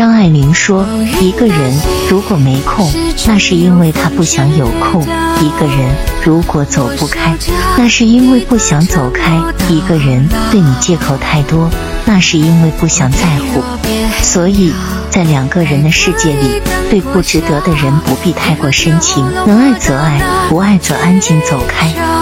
[0.00, 0.88] 张爱玲说
[1.20, 1.78] 一个人
[2.08, 2.90] 如果没空
[3.26, 5.02] 那是因为他不想有空。
[5.02, 7.36] 一个人如果走不开
[7.76, 9.38] 那是因为不想走开。
[9.68, 11.68] 一个人对你借口太多
[12.06, 13.18] 那是因为不想在
[13.52, 13.62] 乎。
[14.22, 14.72] 所以
[15.10, 19.30] 在两个人的世界里对不值得的人不必太过深情。
[19.46, 22.19] 能爱则爱不爱则安静走开。